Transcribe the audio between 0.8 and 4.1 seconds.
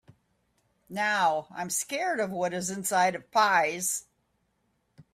Now, I’m scared of what is inside of pies.